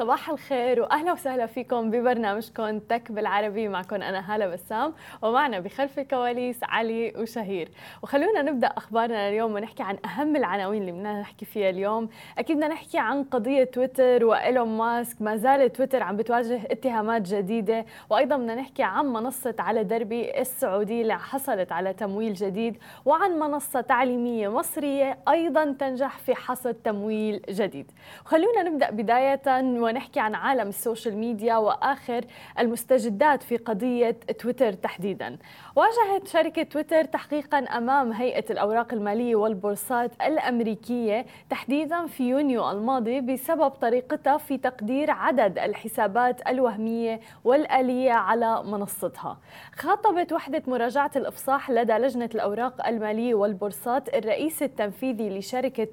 [0.00, 3.68] صباح الخير وأهلا وسهلا فيكم ببرنامجكم تك بالعربي.
[3.68, 7.68] معكم أنا هالة بسام ومعنا بخلف الكواليس علي وشهير.
[8.02, 12.08] وخلونا نبدأ أخبارنا اليوم ونحكي عن أهم العناوين اللي بدنا نحكي فيها اليوم.
[12.38, 15.22] أكيد بدنا نحكي عن قضية تويتر وإيلون ماسك.
[15.22, 21.02] ما زال تويتر عم بتواجه اتهامات جديدة وأيضا بدنا نحكي عن منصة على دربي السعودي
[21.02, 27.90] اللي حصلت على تمويل جديد وعن منصة تعليمية مصرية أيضا تنجح في حصد تمويل جديد.
[28.24, 32.24] خلونا نبدأ بداية ونحكي عن عالم السوشيال ميديا وآخر
[32.58, 35.38] المستجدات في قضية تويتر تحديدا.
[35.76, 43.68] واجهت شركة تويتر تحقيقا أمام هيئة الأوراق المالية والبورصات الأمريكية تحديدا في يونيو الماضي بسبب
[43.70, 49.38] طريقتها في تقدير عدد الحسابات الوهمية والآلية على منصتها.
[49.76, 55.84] خاطبت وحدة مراجعة الإفصاح لدى لجنة الأوراق المالية والبورصات الرئيس التنفيذي لشركة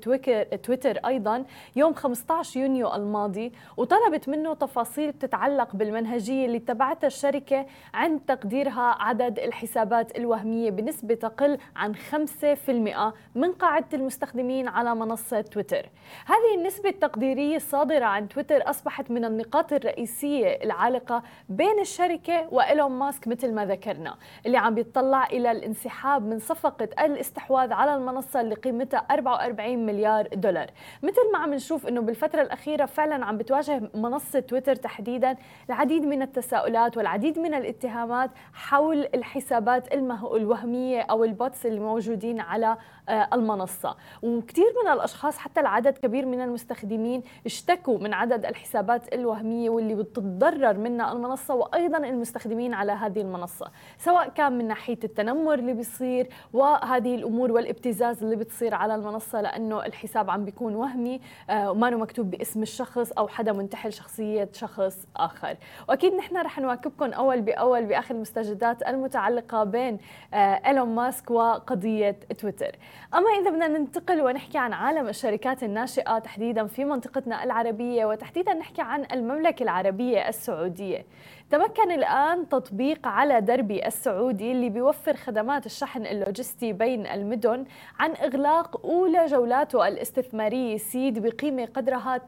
[0.64, 3.52] تويتر أيضا يوم 15 يونيو الماضي
[3.88, 11.58] وطلبت منه تفاصيل تتعلق بالمنهجية اللي اتبعتها الشركة عند تقديرها عدد الحسابات الوهمية بنسبة تقل
[11.76, 15.90] عن 5% من قاعدة المستخدمين على منصة تويتر.
[16.26, 23.28] هذه النسبة التقديرية الصادرة عن تويتر أصبحت من النقاط الرئيسية العالقة بين الشركة وإيلون ماسك
[23.28, 24.16] مثل ما ذكرنا
[24.46, 30.68] اللي عم بيطلع إلى الانسحاب من صفقة الاستحواذ على المنصة اللي قيمتها 44 مليار دولار.
[31.04, 35.36] مثل ما عم نشوف أنه بالفترة الأخيرة فعلا عم بتواجه تواجه منصة تويتر تحديدا
[35.70, 42.78] العديد من التساؤلات والعديد من الاتهامات حول الحسابات الوهمية أو البوتس اللي موجودين على
[43.10, 43.96] آه، المنصة.
[44.24, 50.78] وكثير من الأشخاص حتى العدد كبير من المستخدمين اشتكوا من عدد الحسابات الوهمية واللي بتتضرر
[50.78, 57.16] منها المنصة وأيضا المستخدمين على هذه المنصة سواء كان من ناحية التنمر اللي بيصير وهذه
[57.16, 62.62] الأمور والابتزاز اللي بتصير على المنصة لأنه الحساب عم بيكون وهمي آه، وما مكتوب باسم
[62.62, 65.58] الشخص أو حدا منتحل شخصية شخص آخر.
[65.90, 69.98] وأكيد نحن رح نواكبكم أول بأول بآخر المستجدات المتعلقة بين
[70.34, 72.76] آه، إيلون ماسك وقضية تويتر.
[73.14, 78.82] أما إذا بدنا ننتقل ونحكي عن عالم الشركات الناشئة تحديدا في منطقتنا العربية وتحديدا نحكي
[78.82, 81.06] عن المملكة العربية السعودية.
[81.52, 87.66] تمكن الآن تطبيق على دربي السعودي اللي بيوفر خدمات الشحن اللوجستي بين المدن
[88.00, 92.22] عن إغلاق أولى جولاته الاستثمارية سيد بقيمة قدرها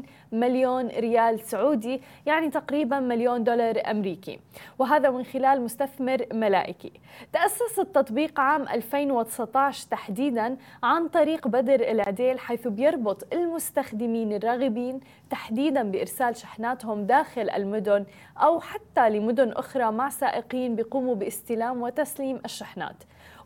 [0.00, 4.38] 3.75 مليون ريال سعودي يعني تقريبا مليون دولار أمريكي.
[4.78, 6.92] وهذا من خلال مستثمر ملائكي.
[7.32, 16.36] تأسس التطبيق عام 2019 تحديدا عن طريق بدر العديل حيث بيربط المستخدمين الراغبين تحديدا بإرسال
[16.36, 18.06] شحناتهم داخل المدن
[18.38, 22.96] أو حتى لمدن أخرى مع سائقين بيقوموا باستلام وتسليم الشحنات.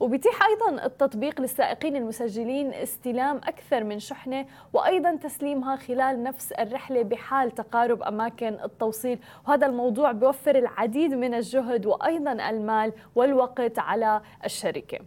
[0.01, 7.51] وبيتيح أيضا التطبيق للسائقين المسجلين استلام أكثر من شحنة وأيضا تسليمها خلال نفس الرحلة بحال
[7.51, 9.19] تقارب أماكن التوصيل.
[9.49, 14.99] وهذا الموضوع بيوفر العديد من الجهد وأيضا المال والوقت على الشركة.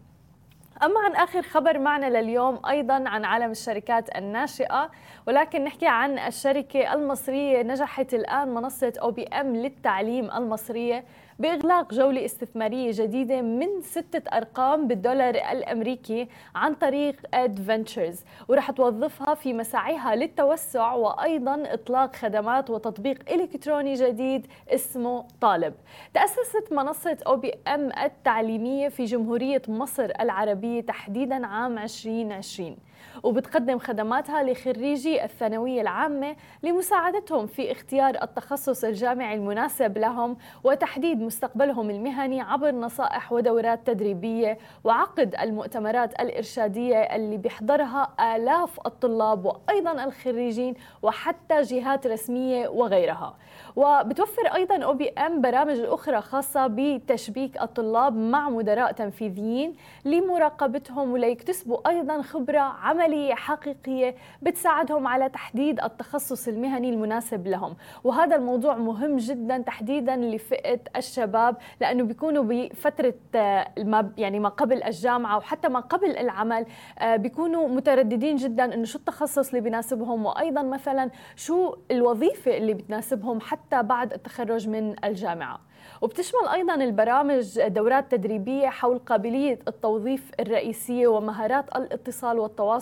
[0.83, 4.91] أما عن آخر خبر معنا لليوم أيضا عن عالم الشركات الناشئة
[5.27, 11.03] ولكن نحكي عن الشركة المصرية نجحت الآن منصة أو بي أم للتعليم المصرية.
[11.39, 19.53] بإغلاق جولة استثمارية جديدة من ستة أرقام بالدولار الأمريكي عن طريق أدفنتشرز ورح توظفها في
[19.53, 25.73] مساعيها للتوسع وأيضا إطلاق خدمات وتطبيق إلكتروني جديد اسمه طالب.
[26.13, 32.77] تأسست منصة أو بي أم التعليمية في جمهورية مصر العربية تحديدا عام 2020
[33.23, 42.41] وبتقدم خدماتها لخريجي الثانوية العامة لمساعدتهم في اختيار التخصص الجامعي المناسب لهم وتحديد مستقبلهم المهني
[42.41, 52.07] عبر نصائح ودورات تدريبية وعقد المؤتمرات الإرشادية اللي بيحضرها آلاف الطلاب وأيضا الخريجين وحتى جهات
[52.07, 53.35] رسمية وغيرها.
[53.75, 59.75] وبتوفر أيضا أو بي ام برامج أخرى خاصة بتشبيك الطلاب مع مدراء تنفيذيين
[60.05, 62.59] لمراقبتهم وليكتسبوا أيضا خبرة
[62.97, 67.75] عمليه حقيقيه بتساعدهم على تحديد التخصص المهني المناسب لهم.
[68.03, 74.83] وهذا الموضوع مهم جدا تحديدا لفئة الشباب لأنه بيكونوا بفترة آه، ما يعني ما قبل
[74.83, 76.65] الجامعة وحتى ما قبل العمل
[76.99, 83.39] آه، بيكونوا مترددين جدا إنه شو التخصص اللي بيناسبهم وأيضا مثلا شو الوظيفة اللي بتناسبهم
[83.39, 85.59] حتى بعد التخرج من الجامعة.
[86.01, 92.76] وبتشمل أيضا البرامج دورات تدريبية حول قابلية التوظيف الرئيسية ومهارات الاتصال والتواصل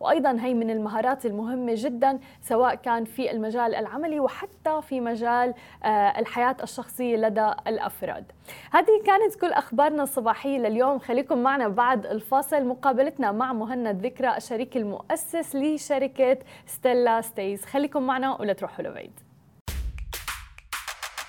[0.00, 5.54] وأيضا هي من المهارات المهمة جدا سواء كان في المجال العملي وحتى في مجال
[5.84, 8.24] آه، الحياة الشخصية لدى الأفراد.
[8.72, 10.98] هذه كانت كل أخبارنا الصباحية لليوم.
[10.98, 12.64] خليكم معنا بعد الفاصل.
[12.64, 19.31] مقابلتنا مع مهند ذكرى الشريك المؤسس لشركة ستيلا ستيز خليكم معنا ولا تروحوا لبعيد.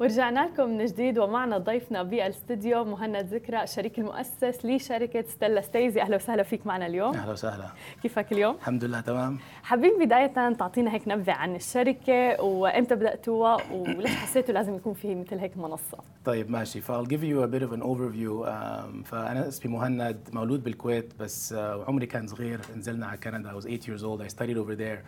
[0.00, 6.00] ورجعنا لكم من جديد ومعنا ضيفنا بالاستديو مهند ذكرى الشريك المؤسس لشركة ستيلا ستيزي.
[6.00, 7.14] أهلا وسهلا فيك معنا اليوم.
[7.14, 7.64] أهلا وسهلا.
[8.02, 9.38] كيفك اليوم؟ الحمد لله تمام.
[9.62, 15.38] حابين بداية تعطينا هيك نبذة عن الشركة وإمتى بدأتوها وليش حسيتوا لازم يكون في مثل
[15.38, 16.80] هيك منصة؟ طيب ماشي.
[16.80, 18.46] فال give you a bit of an overview.
[18.46, 22.60] Um, فأنا اسمي مهند مولود بالكويت بس uh, عمري كان صغير.
[22.76, 23.50] نزلنا على كندا.
[23.50, 24.22] I was 8 years old.
[24.22, 24.98] I studied over there.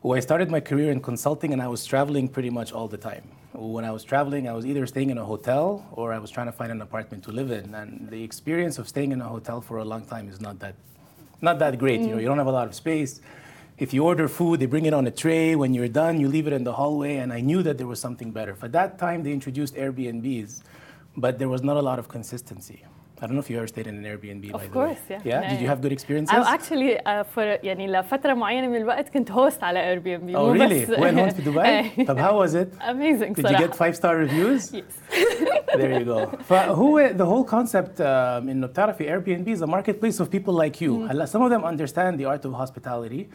[0.00, 2.96] Well, I started my career in consulting and I was traveling pretty much all the
[2.96, 3.24] time.
[3.52, 6.46] When I was traveling, I was either staying in a hotel or I was trying
[6.46, 7.74] to find an apartment to live in.
[7.74, 10.76] And the experience of staying in a hotel for a long time is not that,
[11.40, 12.00] not that great.
[12.00, 12.20] You know, mm.
[12.20, 13.20] you don't have a lot of space.
[13.76, 15.56] If you order food, they bring it on a tray.
[15.56, 17.16] When you're done, you leave it in the hallway.
[17.16, 18.54] And I knew that there was something better.
[18.54, 20.62] For that time, they introduced Airbnbs,
[21.16, 22.84] but there was not a lot of consistency.
[23.21, 24.45] I don't know if you ever stayed in an Airbnb.
[24.51, 25.17] by Of the course, way.
[25.23, 25.41] yeah.
[25.41, 25.49] Yeah.
[25.51, 26.35] Did you have good experiences?
[26.35, 30.25] أو actually uh, for يعني لفترة معينة من الوقت كنت هوست على اير بي ام
[30.25, 30.99] بي Oh really?
[30.99, 32.67] وين هون في دبي؟ طب how was it?
[32.81, 34.73] amazing Did you صراحة get five star reviews?
[34.73, 34.83] Yes.
[35.75, 36.35] there you go.
[36.43, 38.03] فهو the whole concept um,
[38.49, 41.09] انه بتعرفي Airbnb is a marketplace of people like you.
[41.11, 43.25] هلا some of them understand the art of hospitality.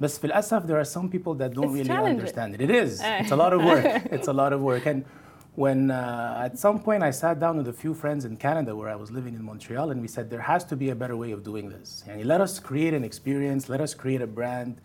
[0.00, 2.20] بس في الأسف there are some people that don't It's really challenging.
[2.20, 2.60] understand it.
[2.60, 3.02] It is.
[3.20, 3.84] It's a lot of work.
[4.16, 4.86] It's a lot of work.
[4.86, 5.02] And
[5.55, 8.87] when uh, at some point I sat down with a few friends in Canada where
[8.87, 11.31] I was living in Montreal and we said there has to be a better way
[11.31, 12.03] of doing this.
[12.07, 14.79] Yani, let us create an experience, let us create a brand,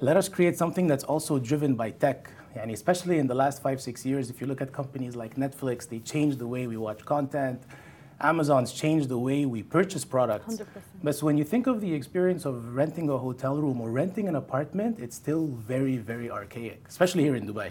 [0.00, 2.28] let us create something that's also driven by tech.
[2.56, 5.88] And especially in the last five, six years, if you look at companies like Netflix,
[5.88, 7.62] they changed the way we watch content.
[8.21, 10.55] Amazon's changed the way we purchase products.
[10.55, 10.63] 100%.
[11.03, 14.35] But when you think of the experience of renting a hotel room or renting an
[14.35, 17.69] apartment, it's still very, very archaic, especially here in Dubai.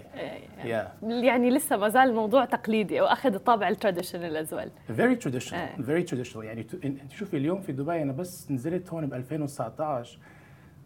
[0.65, 0.89] Yeah.
[1.03, 5.77] يعني لسه ما زال الموضوع تقليدي او اخذ الطابع التراديشنال از ويل Very traditional, إيه.
[5.79, 6.37] very traditional.
[6.37, 10.19] يعني تو- إن- شوفي اليوم في دبي أنا بس نزلت هون ب 2019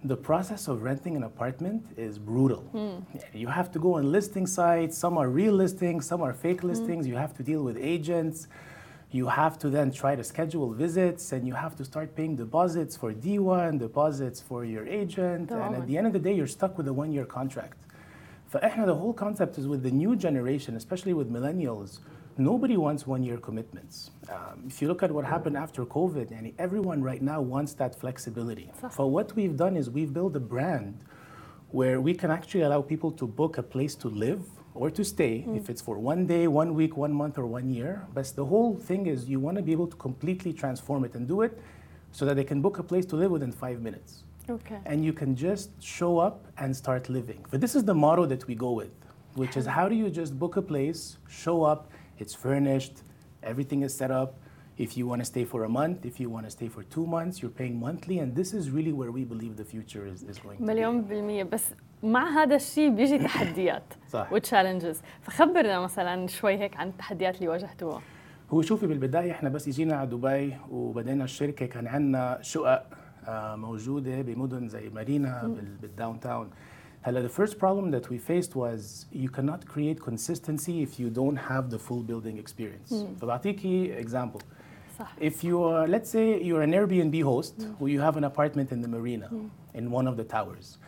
[0.07, 2.63] the process of renting an apartment is brutal.
[2.75, 3.03] يعني
[3.35, 4.97] You have to go on listing sites.
[5.05, 7.07] Some are real listings, some are fake listings.
[7.07, 8.47] You have to deal with agents.
[9.14, 12.98] you have to then try to schedule visits and you have to start paying deposits
[12.98, 15.50] for DEWA, deposits for your agent.
[15.50, 15.82] Go and on.
[15.82, 17.78] at the end of the day, you're stuck with a one year contract.
[18.52, 22.00] فإحنا the whole concept is with the new generation, especially with millennials,
[22.38, 24.10] nobody wants one year commitments.
[24.30, 27.94] Um, if you look at what happened after COVID, and everyone right now wants that
[28.00, 28.72] flexibility.
[28.90, 31.04] For what we've done is we've built a brand
[31.70, 34.42] where we can actually allow people to book a place to live
[34.76, 35.58] or to stay, mm.
[35.58, 38.06] if it's for one day, one week, one month, or one year.
[38.14, 41.28] But the whole thing is you want to be able to completely transform it and
[41.28, 41.60] do it
[42.12, 44.24] so that they can book a place to live within five minutes.
[44.50, 44.80] Okay.
[44.86, 47.46] And you can just show up and start living.
[47.50, 48.92] But this is the motto that we go with,
[49.36, 53.04] which is how do you just book a place, show up, it's furnished,
[53.42, 54.38] everything is set up,
[54.87, 57.07] If you want to stay for a month, if you want to stay for two
[57.17, 60.39] months, you're paying monthly, and this is really where we believe the future is, is
[60.39, 60.67] going to be.
[60.67, 61.65] مليون بالمية بس
[62.03, 64.33] مع هذا الشيء بيجي تحديات صح.
[64.33, 68.01] وتشالنجز فخبرنا مثلا شوي هيك عن التحديات اللي واجهتوها
[68.51, 72.87] هو شوفي بالبداية احنا بس اجينا على دبي وبدينا الشركة كان عندنا شقق
[73.29, 76.51] آه، موجودة بمدن زي مارينا بال- بالداون تاون
[77.03, 81.39] هلا the first problem that we faced was you cannot create consistency if you don't
[81.51, 82.95] have the full building experience.
[83.21, 84.41] فبعطيكي example.
[85.03, 88.73] صح If you are, let's say you're an Airbnb host who you have an apartment
[88.73, 89.29] in the marina
[89.75, 90.79] in one of the towers.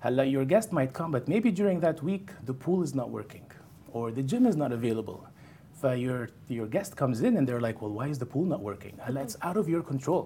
[0.00, 3.44] هلا your guest might come, but maybe during that week the pool is not working
[3.92, 5.20] or the gym is not available.
[5.82, 8.94] فيور your guest comes in and they're like, well, why is the pool not working?
[9.00, 10.24] هلا it's out of your control.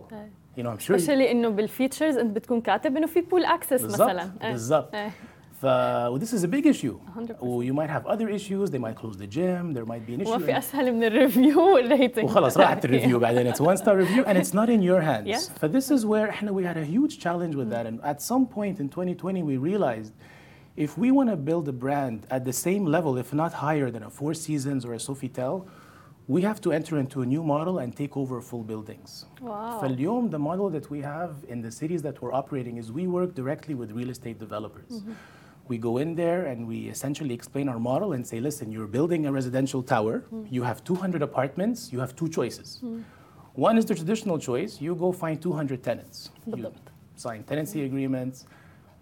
[0.56, 0.96] You know, I'm sure.
[0.96, 4.94] you- سبيشلي انه بالفيتشرز انت بتكون كاتب انه في بول اكسس مثلا بالضبط
[5.56, 5.56] إيه.
[5.56, 5.56] بالضبط إيه.
[5.56, 5.64] ف
[6.12, 6.98] well, this is a big issue.
[7.16, 7.36] 100%.
[7.40, 8.70] Or you might have other issues.
[8.70, 9.72] They might close the gym.
[9.72, 10.30] There might be an issue.
[10.30, 14.24] وما في and- اسهل من الريفيو والريتنج وخلص راحت الريفيو بعدين it's one star review
[14.24, 15.28] and it's not in your hands.
[15.28, 15.38] Yeah.
[15.60, 18.46] But this is where احنا we had a huge challenge with that and at some
[18.46, 20.12] point in 2020 we realized
[20.76, 24.02] if we want to build a brand at the same level if not higher than
[24.02, 25.66] a Four Seasons or a Sofitel
[26.28, 29.26] we have to enter into a new model and take over full buildings.
[29.40, 29.80] Wow.
[29.82, 33.34] فاليوم the model that we have in the cities that we're operating is we work
[33.34, 35.02] directly with real estate developers.
[35.68, 39.26] We go in there and we essentially explain our model and say, listen, you're building
[39.26, 40.24] a residential tower.
[40.50, 41.92] You have 200 apartments.
[41.92, 42.82] You have two choices.
[43.54, 44.80] One is the traditional choice.
[44.80, 46.30] You go find 200 tenants.
[46.46, 46.90] You بالضبط.
[47.16, 48.44] sign tenancy agreements.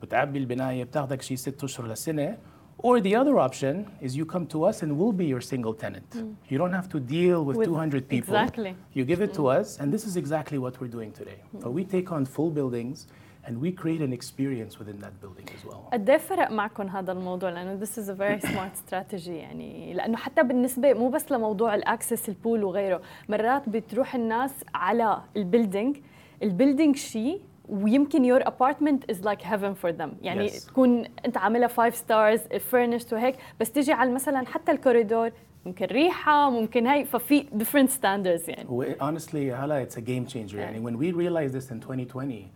[0.02, 2.36] بتعبي البناية بتاخدك شي ست أشهر لسنة.
[2.82, 6.10] Or the other option is you come to us and we'll be your single tenant.
[6.48, 8.34] You don't have to deal with, With- 200 people.
[8.34, 8.74] exactly.
[8.94, 11.40] You give it to us, and this is exactly what we're doing today.
[11.62, 13.06] But we take on full buildings
[13.46, 15.90] and we create an experience within that building as well.
[15.92, 20.16] قد ايه فرق معكم هذا الموضوع لانه this is a very smart strategy يعني لانه
[20.16, 25.96] حتى بالنسبه مو بس لموضوع الاكسس البول وغيره مرات بتروح الناس على البيلدينج
[26.42, 30.66] البيلدينج شيء ويمكن your apartment is like heaven for them يعني Yes.
[30.66, 32.40] تكون انت عاملها 5 stars
[32.72, 35.30] furnished وهيك بس تيجي على مثلا حتى الكوريدور
[35.66, 40.60] ممكن ريحه ممكن هي ففي different standards يعني Well, honestly, Hala, it's a game changer.
[40.60, 42.50] And when we realized this in 2020,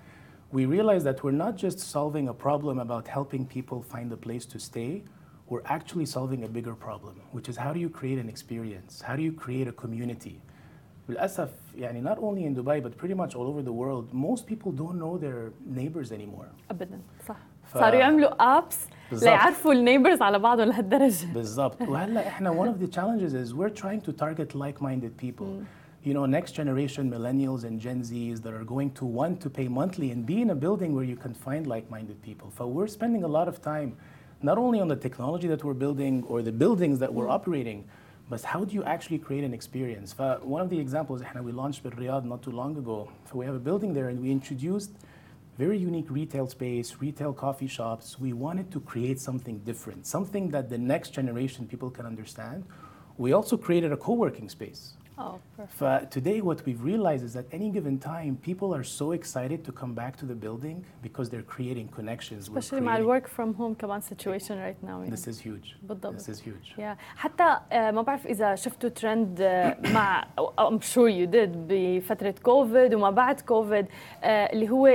[0.53, 4.45] we realized that we're not just solving a problem about helping people find a place
[4.53, 5.03] to stay,
[5.51, 8.93] we're actually solving a bigger problem, which is how do you create an experience?
[9.09, 10.37] How do you create a community?
[11.09, 14.73] للأسف يعني not only in Dubai but pretty much all over the world, most people
[14.73, 16.47] don't know their neighbors anymore.
[16.71, 19.29] ابدا صح ف- صاروا يعملوا ابس بالضبط.
[19.29, 24.01] ليعرفوا النيبرز على بعضهم لهالدرجه بالضبط وهلا احنا one of the challenges is we're trying
[24.09, 25.47] to target like-minded people
[26.04, 29.68] you know, next generation millennials and Gen Zs that are going to want to pay
[29.68, 32.54] monthly and be in a building where you can find like-minded people.
[32.58, 33.98] So we're spending a lot of time
[34.42, 37.32] not only on the technology that we're building or the buildings that we're mm.
[37.32, 37.86] operating,
[38.30, 40.16] but how do you actually create an experience?
[40.18, 43.12] Uh, one of the examples, we launched in Riyadh not too long ago.
[43.30, 44.92] So we have a building there, and we introduced
[45.58, 48.20] very unique retail space, retail coffee shops.
[48.20, 52.64] We wanted to create something different, something that the next generation people can understand.
[53.18, 54.94] We also created a co-working space.
[55.19, 55.81] اه perfect.
[55.81, 59.73] But today what we've realized is that any given time, people are so excited to
[59.81, 60.77] come back to the building
[61.07, 62.51] because they're creating connections.
[62.51, 65.11] We're especially مع creating- الورك فروم هوم كمان situation right now يعني.
[65.17, 65.77] This is huge.
[65.83, 66.17] بالضبط.
[66.21, 66.79] This is huge.
[66.79, 66.97] Yeah.
[67.17, 69.43] حتى آه، ما بعرف اذا شفتوا ترند
[69.95, 70.25] مع
[70.61, 73.87] I'm sure you did بفتره كوفيد وما بعد كوفيد
[74.25, 74.87] اللي هو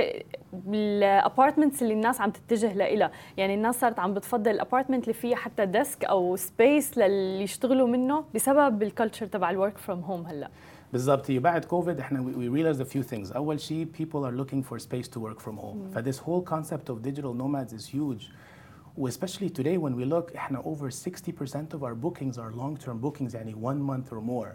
[0.68, 5.66] الابارتمنتس اللي الناس عم تتجه لها يعني الناس صارت عم بتفضل الابارتمنت اللي فيها حتى
[5.66, 10.50] ديسك او سبيس للي يشتغلوا منه بسبب الكالتشر تبع الورك فروم هوم هلا
[10.92, 14.44] بالضبط هي بعد كوفيد احنا we we realized a few things اول شيء people are
[14.44, 17.86] looking for space to work from home ف this whole concept of digital nomads is
[17.94, 18.30] huge
[19.08, 23.54] especially today when we look احنا over 60% of our bookings are long-term bookings يعني
[23.54, 24.54] one month or more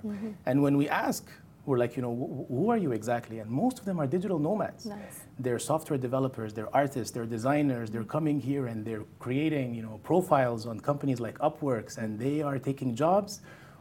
[0.49, 1.23] and when we ask
[1.67, 4.39] we're like you know wh- who are you exactly and most of them are digital
[4.49, 5.17] nomads Nice.
[5.45, 9.95] they're software developers they're artists they're designers they're coming here and they're creating you know
[10.11, 13.31] profiles on companies like upworks and they are taking jobs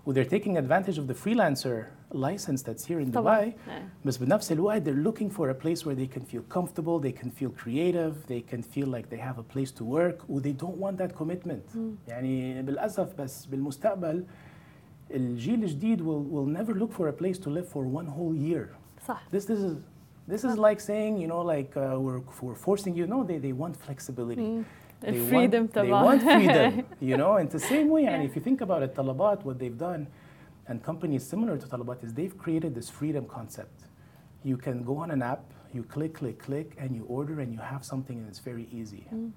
[0.08, 3.40] or they're taking advantage of the freelancer license that's here in طبعاً.
[3.40, 3.88] Dubai إيه.
[4.04, 7.30] بس بنفس الوقت they're looking for a place where they can feel comfortable they can
[7.30, 10.78] feel creative they can feel like they have a place to work or they don't
[10.78, 11.76] want that commitment
[12.08, 14.24] يعني بالأسف بس بالمستقبل
[15.10, 18.68] الجيل الجديد will, will never look for a place to live for one whole year
[19.08, 19.76] صح this, this is
[20.28, 23.52] this is like saying you know like uh, we're, we're forcing you no they, they
[23.52, 24.64] want flexibility
[25.01, 27.37] They freedom want, they want freedom, you know.
[27.37, 30.07] And the same way, and if you think about it, Talabat, what they've done,
[30.67, 33.83] and companies similar to Talabat, is they've created this freedom concept.
[34.43, 37.59] You can go on an app, you click, click, click, and you order, and you
[37.59, 39.07] have something, and it's very easy.
[39.13, 39.31] Mm.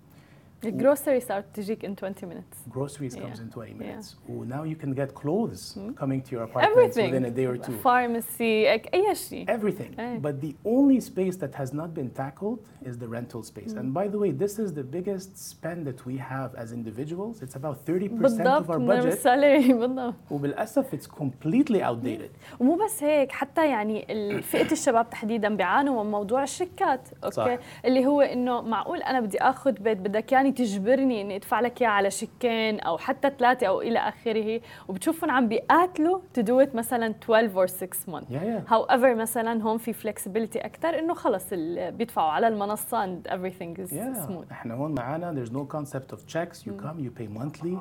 [0.66, 3.44] الجروسري صارت تجيك in 20 minutes groceries comes Yeah.
[3.44, 3.78] in 20 Yeah.
[3.80, 7.46] minutes Ooh, now you can get clothes coming to your apartments everything within a day
[7.46, 9.92] or two pharmacy like اي شيء everything.
[10.00, 10.18] Eh.
[10.28, 12.60] But the only space that has not been tackled
[12.90, 13.72] is the rental space.
[13.80, 17.36] And by the way, this is the biggest spend that we have as individuals.
[17.46, 19.06] It's about 30% of بالضبط our من budget.
[19.06, 22.32] السالري بالضبط وبالأسف it's completely outdated.
[22.60, 27.58] ومو بس هيك حتى يعني ال- فئه الشباب تحديدا بيعانوا من موضوع الشيكات اوكي صح.
[27.86, 31.91] اللي هو انه معقول انا بدي اخذ بيت بدك يعني تجبرني إني أدفع لك اياه
[31.91, 37.15] على شيكين أو حتى ثلاثة أو إلى آخره وبتشوفهم عم بيقاتلوا to do it مثلا
[37.25, 38.71] 12 or 6 months Yeah, yeah.
[38.75, 41.45] however مثلا هون في flexibility أكثر إنه خلص
[41.91, 44.27] بيدفعوا على المنصة and everything is Yeah.
[44.27, 46.59] smooth إحنا هون معانا there's no concept of checks.
[46.67, 47.77] You come, you pay monthly.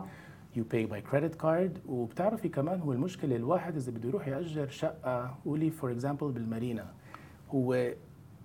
[0.57, 5.35] You pay by credit card وبتعرفي كمان هو المشكلة الواحد إذا بده يروح يأجر شقة
[5.45, 6.85] قولي for example بالمارينا
[7.53, 7.91] هو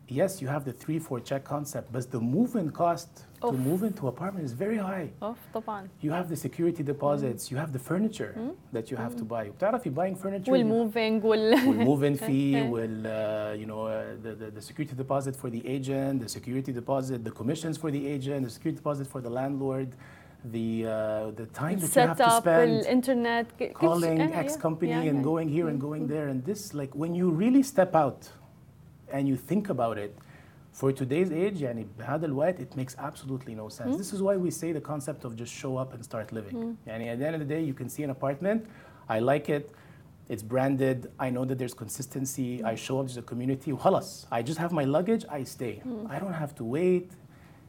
[0.07, 3.09] yes you have the three four check concept but the move-in cost
[3.41, 3.59] to Oof.
[3.69, 5.09] move into apartment is very high.
[5.23, 8.33] اوف طبعا You have the security deposits, you have the furniture
[8.73, 9.49] that you have to buy.
[9.49, 13.93] بتعرفي buying furniture والموفينج وال will move-in fee, will uh, you know uh,
[14.25, 18.03] the, the the security deposit for the agent, the security deposit, the commissions for the
[18.15, 19.89] agent, the security deposit for the landlord,
[20.57, 23.89] the uh, the time that you have set to up spend الانترنت ك- كل شيء.
[23.89, 25.29] calling إيه، X yeah, company yeah, and yeah.
[25.31, 26.27] going here and going there.
[26.31, 28.21] And this, like, when you really step out
[29.11, 30.15] and you think about it,
[30.73, 33.97] For today's age, يعني بهذا الوقت, it makes absolutely no sense.
[33.97, 36.77] This is why we say the concept of just show up and start living.
[36.87, 38.65] يعني at the end of the day, you can see an apartment,
[39.09, 39.71] I like it,
[40.29, 44.41] it's branded, I know that there's consistency, I show up to the community, وخلاص, I
[44.41, 45.81] just have my luggage, I stay.
[46.09, 47.11] I don't have to wait.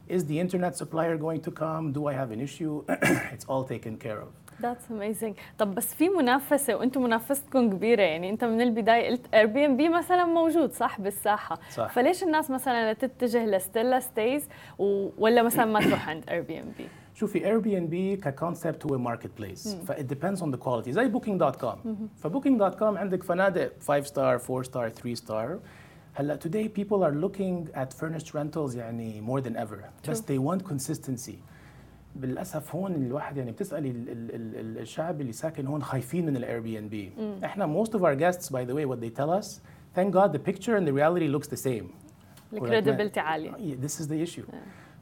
[0.07, 1.91] Is the internet supplier going to come?
[1.91, 2.83] Do I have an issue?
[3.35, 4.29] it's all taken care of.
[4.62, 5.34] That's amazing.
[5.58, 9.76] طب بس في منافسة وأنتم منافستكم كبيرة يعني أنت من البداية قلت اير بي ام
[9.76, 11.58] بي مثلا موجود صح؟ بالساحة.
[11.70, 11.92] صح.
[11.92, 14.48] فليش الناس مثلا تتجه لستيلا ستيز
[15.18, 18.86] ولا مثلا ما تروح عند اير بي ام بي شوفي اير بي ان بي ككونسبت
[18.86, 20.90] هو ماركت بليس فit depends on the quality.
[20.90, 25.58] زي بوكينج دوت كوم فبوكينج دوت كوم عندك فنادق 5 ستار 4 ستار 3 ستار
[26.14, 30.08] هلأ today people are looking at furnished rentals يعني more than ever.
[30.10, 31.34] بس they want consistency.
[32.16, 36.60] بالاسف هون الواحد يعني بتسالي ال ال ال الشعب اللي ساكن هون خايفين من الاير
[36.60, 37.12] بي ان بي
[37.44, 39.60] إحنا most of our guests by the way what they tell us
[39.96, 41.86] thank god the picture and the reality looks the same
[42.50, 43.20] We're like, man, الكريديبيلتي
[43.58, 44.46] yeah, this is the issue.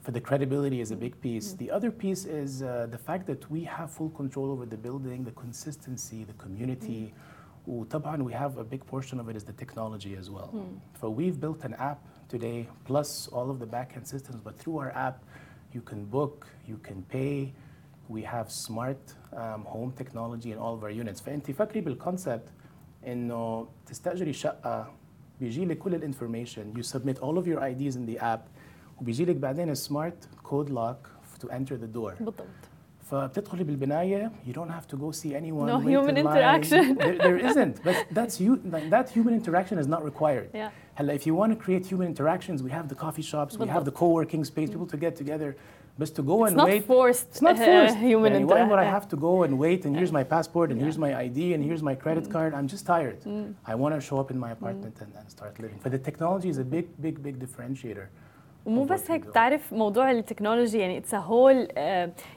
[0.02, 1.52] For the credibility is a big piece.
[1.52, 5.24] The other piece is uh, the fact that we have full control over the building,
[5.24, 7.12] the consistency, the community.
[7.68, 10.50] وطبعا we have a big portion of it is the technology as well.
[11.00, 14.92] So we've built an app today plus all of the backend systems, but through our
[15.08, 15.24] app
[15.75, 17.53] you can book, you can pay.
[18.09, 19.03] We have smart
[19.41, 21.21] um, home technology in all of our units.
[21.21, 22.49] فانت فكري بالconcept
[23.07, 24.91] انه تستاجري شقه
[25.39, 28.49] بيجي لك كل الانفورميشن you submit all of your IDs in the app
[29.01, 31.07] وبيجي لك بعدين سمارت كود لوك
[31.43, 32.43] to enter the door بالضبط
[33.11, 36.37] فبتدخلي بالبنايه you don't have to go see anyone No wait human in line.
[36.37, 36.95] interaction.
[36.97, 40.69] there, there isn't but that's you like, that human interaction is not required Yeah.
[40.95, 43.83] هلا if you want to create human interactions we have the coffee shops we have
[43.85, 43.99] the بالضبط.
[43.99, 45.49] co-working space people to get together
[45.99, 48.61] but to go It's and not wait forced it's not uh, forced human يعني why
[48.69, 51.11] would I interaction have to go and wait and here's my passport and here's my
[51.27, 53.17] ID and here's my credit card I'm just tired
[53.71, 56.49] I want to show up in my apartment and, and start living but the technology
[56.53, 58.05] is a big big big differentiator
[58.66, 59.26] ومو بس هيك.
[59.26, 61.68] بتعرف موضوع التكنولوجي يعني اتس هول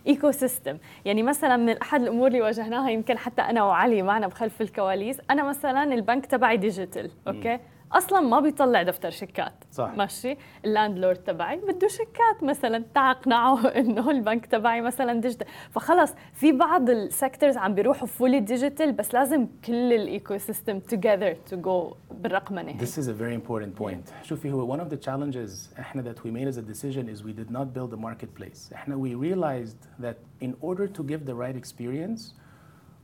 [0.07, 4.61] ايكو سيستم يعني مثلا من أحد الأمور اللي واجهناها يمكن حتى أنا وعلي معنا بخلف
[4.61, 7.59] الكواليس أنا مثلا البنك تبعي ديجيتال أوكي؟
[7.91, 9.93] أصلا ما بيطلع دفتر شيكات صح.
[9.97, 16.51] ماشي اللاندلورد تبعي بده شيكات مثلا تعا اقنعه إنه البنك تبعي مثلا ديجيتال فخلص في
[16.51, 22.77] بعض السيكتورز عم بيروحوا فولي ديجيتال بس لازم كل الايكو سيستم توجذر تو جو بالرقمنه
[22.77, 24.13] This is a very important point.
[24.23, 27.33] شوفي هو one of the challenges إحنا that we made as a decision is we
[27.33, 28.73] did not build a marketplace.
[28.73, 32.21] إحنا we realized that in order to give the right experience,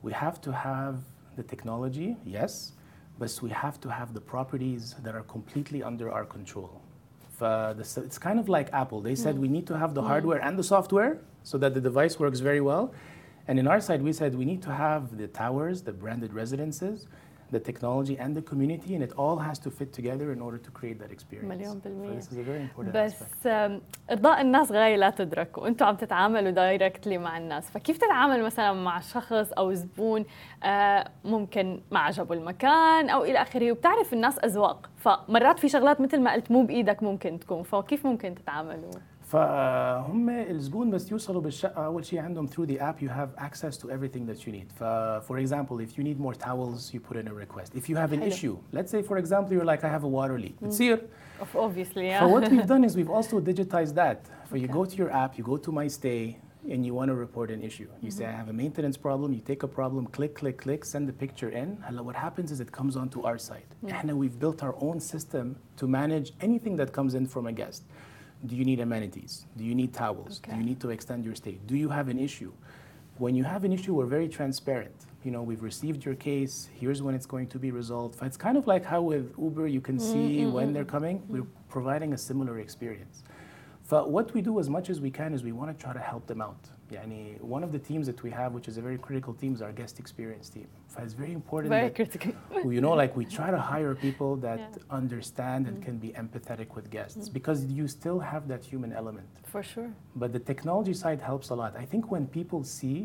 [0.04, 0.96] we have to have
[1.38, 2.75] the technology, yes,
[3.18, 6.82] but we have to have the properties that are completely under our control.
[7.40, 9.02] Uh, the- It's kind of like Apple.
[9.02, 10.08] They said we need to have the mm.
[10.08, 12.94] hardware and the software so that the device works very well.
[13.48, 17.08] And in our side, we said we need to have the towers, the branded residences,
[17.54, 20.72] the technology and the community, and it all has to fit together in order to
[20.80, 21.46] create that experience.
[21.50, 22.20] مليون So بالمية.
[22.20, 23.48] this is a very important بس
[24.12, 27.70] ارضاء الناس غاية لا تدرك وأنتم عم تتعاملوا دايركتلي مع الناس.
[27.70, 30.26] فكيف تتعامل مثلا مع شخص أو زبون
[30.64, 34.90] آه، ممكن ما عجبه المكان أو إلى آخره؟ وبتعرف الناس أذواق.
[34.98, 37.64] فمرات في شغلات مثل ما قلت مو بإيدك ممكن تكون.
[37.64, 38.92] فكيف ممكن تتعاملوا؟
[39.35, 43.87] فهم الزبون بس يوصلوا بالشقة أول شيء عندهم through the app you have access to
[43.91, 44.73] everything that you need.
[44.73, 44.83] ف
[45.29, 47.75] for example if you need more towels you put in a request.
[47.75, 48.33] If you have an حلو.
[48.33, 50.57] issue let's say for example you're like I have a water leak.
[50.63, 51.01] بتصير
[51.41, 52.51] Of- obviously So what yeah.
[52.53, 54.19] we've done is we've also digitized that.
[54.51, 56.23] So you go to your app, you go to My Stay,
[56.73, 57.89] and you want to report an issue.
[58.05, 61.05] You say, I have a maintenance problem, you take a problem, click, click, click, send
[61.11, 61.69] the picture in.
[61.87, 63.71] Hello, what happens is it comes onto our site.
[63.99, 65.47] And we've built our own system
[65.81, 67.83] to manage anything that comes in from a guest.
[68.46, 69.46] Do you need amenities?
[69.58, 70.40] Do you need towels?
[70.40, 71.58] Do you need to extend your stay?
[71.66, 72.52] Do you have an issue?
[73.18, 74.94] When you have an issue, we're very transparent.
[75.24, 76.70] You know, we've received your case.
[76.76, 78.22] Here's when it's going to be resolved.
[78.22, 80.74] It's kind of like how with Uber you can see mm-hmm, when mm-hmm.
[80.74, 81.20] they're coming.
[81.20, 81.34] Mm-hmm.
[81.34, 83.24] We're providing a similar experience.
[83.90, 86.00] But what we do as much as we can is we want to try to
[86.00, 86.70] help them out.
[86.93, 89.63] يعني one of the teams that we have, which is a very critical team, is
[89.63, 90.67] our guest experience team.
[90.89, 92.33] So it's very important very that critical
[92.77, 95.01] you know, like we try to hire people that Yeah.
[95.01, 99.29] understand and can be empathetic with guests because you still have that human element.
[99.55, 99.91] for sure
[100.23, 101.73] But the technology side helps a lot.
[101.85, 102.99] I think when people see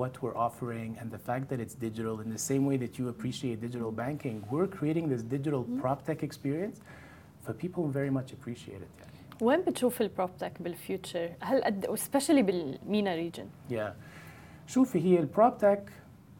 [0.00, 3.04] what we're offering and the fact that it's digital in the same way that you
[3.14, 6.78] appreciate digital banking, we're creating this digital prop tech experience
[7.44, 8.92] for people very much appreciate it.
[9.00, 9.15] يعني.
[9.41, 13.91] وين بتشوف البروب تك بالفيوتشر هل قد سبيشلي بالمينا ريجن Yeah.
[14.67, 15.89] شوفي هي البروب تك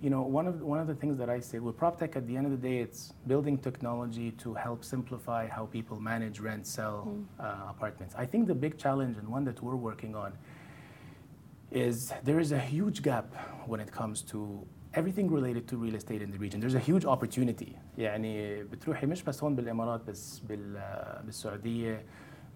[0.03, 2.25] you know one of one of the things that I say with prop tech at
[2.29, 6.65] the end of the day it's building technology to help simplify how people manage rent
[6.77, 10.31] sell uh, apartments I think the big challenge and one that we're working on
[11.85, 13.27] is there is a huge gap
[13.71, 14.39] when it comes to
[14.99, 19.23] everything related to real estate in the region there's a huge opportunity يعني بتروحي مش
[19.23, 20.81] بس هون بالامارات بس بال
[21.25, 22.05] بالسعوديه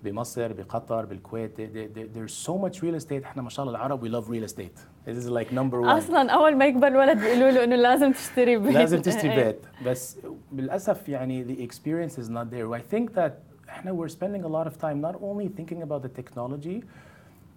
[0.04, 3.76] بمصر بقطر بالكويت there- there- there- there's so much real estate احنا ما شاء الله
[3.78, 7.18] العرب we love real estate this is like number one اصلا اول ما يكبر الولد
[7.18, 9.44] بيقولوا له انه لازم تشتري بيت لازم تشتري إيه.
[9.44, 10.18] بيت بس
[10.52, 13.32] للاسف يعني the experience is not there I think that
[13.68, 16.82] احنا we're spending a lot of time not only thinking about the technology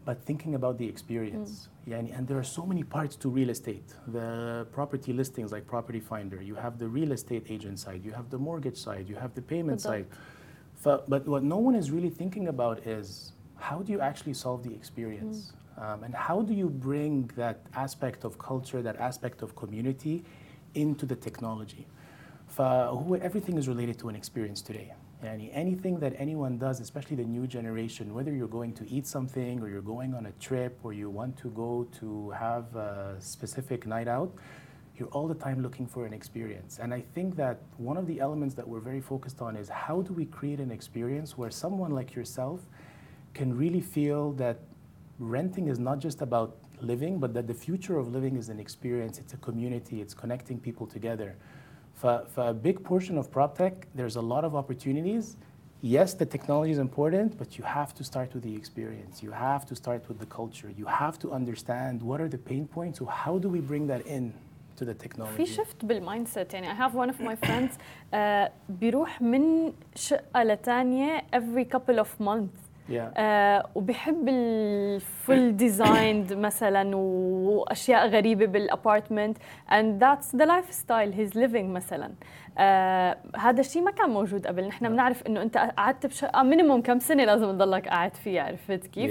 [0.10, 3.90] but thinking about the experience يعني and there are so many parts to real estate
[4.14, 8.28] the property listings like property finder you have the real estate agent side you have
[8.36, 9.94] the mortgage side you have the payment بالضبط.
[9.94, 10.18] side ف-
[10.84, 14.74] but what no one is really thinking about is how do you actually solve the
[14.74, 20.24] experience um, and how do you bring that aspect of culture that aspect of community
[20.76, 21.86] into the technology
[22.48, 27.30] فهو everything is related to an experience today يعني anything that anyone does especially the
[27.38, 30.94] new generation whether you're going to eat something or you're going on a trip or
[30.94, 34.32] you want to go to have a specific night out
[34.97, 36.79] you're all the time looking for an experience.
[36.81, 40.03] And I think that one of the elements that we're very focused on is how
[40.03, 42.61] do we create an experience where someone like yourself
[43.33, 44.59] can really feel that
[45.19, 49.19] renting is not just about living, but that the future of living is an experience,
[49.19, 51.37] it's a community, it's connecting people together.
[51.95, 55.37] For, for a big portion of PropTech, there's a lot of opportunities.
[55.81, 59.23] Yes, the technology is important, but you have to start with the experience.
[59.23, 60.73] You have to start with the culture.
[60.77, 64.07] You have to understand what are the pain points, so how do we bring that
[64.07, 64.33] in
[64.81, 65.37] to the technology?
[65.37, 67.73] في شفت بالمايند سيت يعني I have one of my friends
[68.15, 72.93] uh, بيروح من شقة لتانية every couple of months Yeah.
[73.17, 79.39] آه وبحب الفول ديزايند مثلا واشياء غريبه بالابارتمنت
[79.71, 82.11] and that's the lifestyle he's living مثلا
[82.59, 84.67] آه هذا الشيء ما كان موجود قبل.
[84.69, 89.11] نحن بنعرف إنه أنت قعدت بشقه مينيموم كم سنة لازم تضلك قاعد فيها عرفت كيف؟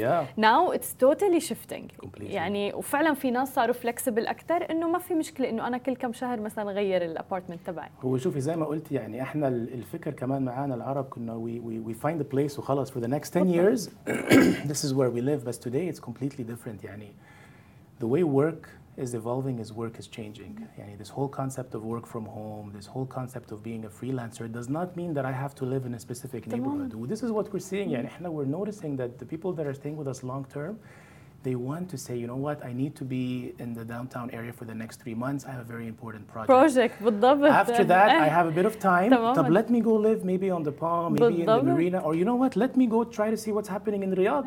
[0.73, 2.05] It's totally shifting.
[2.05, 2.21] Completely.
[2.23, 6.13] يعني وفعلا في ناس صاروا فلكسبل أكثر إنه ما في مشكلة إنه أنا كل كم
[6.13, 7.89] شهر مثلا غير الابارتمنت تبعي.
[8.01, 11.89] هو شوفي زي ما قلت يعني إحنا ال- الفكر كمان معانا العرب كنا we, we,
[11.93, 13.89] we find a place وخلاص for the next 10 years.
[14.71, 16.83] This is where we live but today it's completely different.
[16.83, 17.13] يعني
[18.03, 18.67] the way work
[18.98, 22.86] is evolving as work is changing يعني this whole concept of work from home this
[22.86, 25.94] whole concept of being a freelancer does not mean that I have to live in
[25.94, 29.52] a specific neighborhood this is what we're seeing يعني احنا we're noticing that the people
[29.52, 30.76] that are staying with us long term
[31.44, 34.52] they want to say, you know what, I need to be in the downtown area
[34.52, 35.44] for the next three months.
[35.48, 36.48] I have a very important project.
[36.48, 38.30] بروجكت بالضبط After that, I إيه.
[38.30, 39.10] have a bit of time.
[39.10, 39.34] تماماً.
[39.34, 41.64] طب let me go live maybe on the palm, maybe in the بالضبط.
[41.64, 44.44] marina, or you know what, let me go try to see what's happening in Riyadh.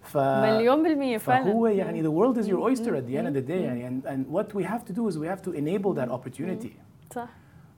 [0.00, 0.10] إيه.
[0.10, 0.16] ف...
[0.16, 3.48] مليون بالمية فعلا فهو يعني the world is your oyster at the end of the
[3.48, 6.08] day يعني and, and what we have to do is we have to enable that
[6.10, 6.72] opportunity.
[7.14, 7.28] صح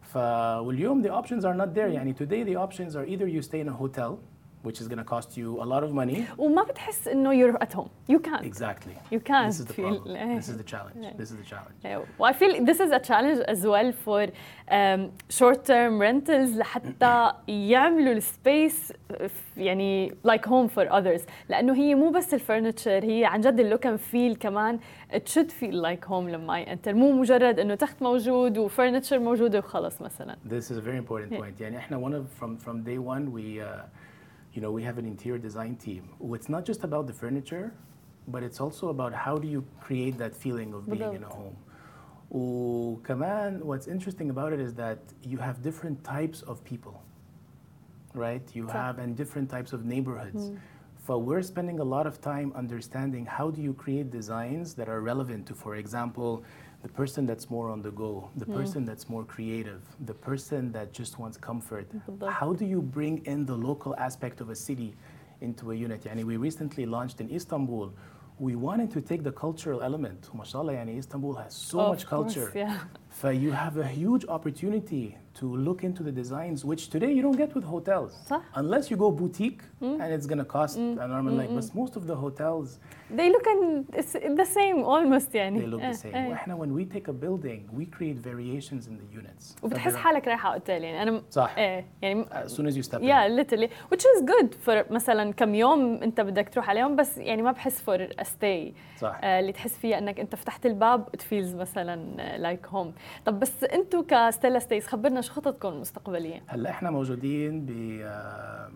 [0.02, 3.60] ف واليوم the options are not there يعني today the options are either you stay
[3.60, 4.18] in a hotel
[4.64, 6.22] which is going to cost you a lot of money.
[6.38, 8.94] وما بتحس انه you're at home you can't Exactly.
[9.14, 10.36] You can't This is the feel- problem.
[10.38, 11.16] This is the challenge.
[11.20, 12.06] This is the challenge.
[12.18, 14.20] و I feel this is a challenge as well for
[14.78, 15.00] um,
[15.38, 18.92] short term rentals لحتى يعملوا السبيس
[19.56, 23.98] يعني like home for others لانه هي مو بس الفرنتشر هي عن جد اللوك اند
[23.98, 24.78] فيل كمان
[25.12, 30.02] it should feel like home لما ينتر مو مجرد انه تخت موجود وفرنتشر موجوده وخلص
[30.02, 31.40] مثلا This is a very important Yeah.
[31.40, 31.60] point.
[31.60, 33.84] يعني احنا one of from from day one we uh,
[34.52, 36.08] you know we have an interior design team.
[36.36, 37.72] It's not just about the furniture,
[38.28, 41.32] but it's also about how do you create that feeling of being in a بالضبط.
[41.32, 41.56] home.
[42.30, 47.02] وكمان what's interesting about it is that you have different types of people,
[48.14, 48.46] right?
[48.54, 48.72] You صح.
[48.72, 50.50] have and different types of neighborhoods.
[51.06, 55.00] So we're spending a lot of time understanding how do you create designs that are
[55.00, 56.44] relevant to, for example,
[56.83, 58.53] the person that's more on the go, the mm.
[58.53, 61.87] person that's more creative, the person that just wants comfort.
[62.29, 64.93] How do you bring in the local aspect of a city
[65.39, 66.03] into a unit?
[66.03, 67.93] Yani we recently launched in Istanbul.
[68.37, 70.29] We wanted to take the cultural element.
[70.35, 72.51] MashaAllah, yani Istanbul has so of much course, culture.
[72.53, 72.79] Yeah.
[73.21, 77.38] So you have a huge opportunity to look into the designs, which today you don't
[77.42, 78.12] get with hotels.
[78.30, 78.40] صح.
[78.56, 81.48] Unless you go boutique and it's going to cost an arm and leg.
[81.58, 82.68] But most of the hotels,
[83.18, 84.12] they look and it's
[84.42, 86.14] the same almost يعني they look إيه، the same.
[86.14, 86.28] إيه.
[86.28, 89.56] واحنا when we take a building, we create variations in the units.
[89.62, 91.54] وبتحس فبر- حالك رايحه اوتيل يعني انا صح.
[91.58, 93.02] ايه يعني As soon as you step in.
[93.02, 97.42] yeah literally which is good for مثلا كم يوم انت بدك تروح عليهم بس يعني
[97.42, 99.20] ما بحس for a stay صح.
[99.22, 102.92] آه، اللي تحس فيها انك انت فتحت الباب it feels مثلا لايك هوم
[103.24, 108.71] طب بس انتم كستيلا ستيز خبرنا شو خططكم المستقبليه هلا إحنا موجودين ب آه،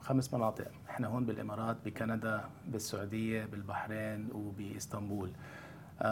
[0.00, 5.30] خمس مناطق إحنا هون بالامارات بكندا بالسعوديه بالبحرين وباسطنبول
[6.00, 6.04] um,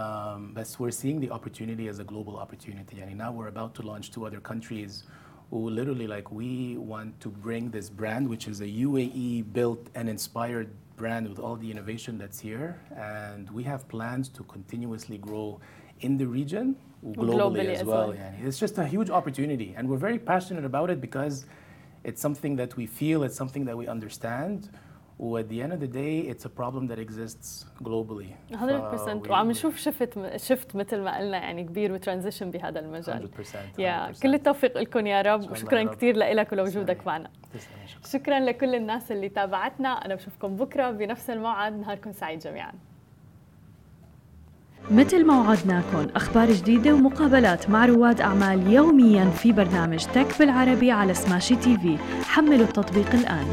[0.55, 4.11] بس we're seeing the opportunity as a global opportunity يعني now we're about to launch
[4.11, 5.05] two other countries
[5.51, 10.09] who literally like we want to bring this brand which is a UAE built and
[10.09, 15.49] inspired brand with all the innovation that's here and we have plans to continuously grow
[16.01, 16.67] in the region
[17.05, 18.15] globally Globally as as well well.
[18.15, 21.45] يعني it's just a huge opportunity and we're very passionate about it because
[22.11, 24.59] It's something that we feel, it's something that we understand.
[25.43, 27.49] At the end of the day, it's a problem that exists
[27.89, 28.31] globally.
[28.53, 33.29] 100% ف- وعم نشوف شفت شفت مثل ما قلنا يعني كبير وترانزيشن بهذا المجال
[33.77, 34.23] 100% يا 100%.
[34.23, 35.85] كل التوفيق لكم يا رب وشكرا.
[35.85, 37.07] كثير لك ولوجودك.
[37.07, 37.31] معنا.
[38.13, 42.73] شكرا لكل الناس اللي تابعتنا أنا بشوفكم بكره بنفس الموعد نهاركم سعيد جميعا
[44.90, 51.14] مثل ما وعدناكم أخبار جديدة ومقابلات مع رواد أعمال يوميا في برنامج تك بالعربي على
[51.14, 51.99] سماشي تي في.
[52.25, 53.46] حملوا التطبيق الآن.